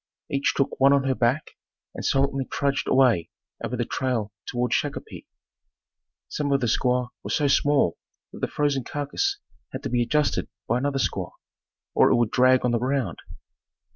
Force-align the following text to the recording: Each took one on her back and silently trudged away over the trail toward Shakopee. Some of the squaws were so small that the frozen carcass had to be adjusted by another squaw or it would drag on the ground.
Each 0.31 0.53
took 0.57 0.79
one 0.79 0.93
on 0.93 1.03
her 1.03 1.13
back 1.13 1.51
and 1.93 2.03
silently 2.03 2.45
trudged 2.45 2.87
away 2.87 3.29
over 3.63 3.77
the 3.77 3.85
trail 3.85 4.31
toward 4.47 4.73
Shakopee. 4.73 5.27
Some 6.27 6.51
of 6.51 6.59
the 6.59 6.67
squaws 6.67 7.09
were 7.23 7.29
so 7.29 7.47
small 7.47 7.99
that 8.33 8.39
the 8.39 8.47
frozen 8.47 8.83
carcass 8.83 9.37
had 9.71 9.83
to 9.83 9.89
be 9.89 10.01
adjusted 10.01 10.49
by 10.67 10.79
another 10.79 10.97
squaw 10.97 11.33
or 11.93 12.09
it 12.09 12.15
would 12.15 12.31
drag 12.31 12.65
on 12.65 12.71
the 12.71 12.79
ground. 12.79 13.19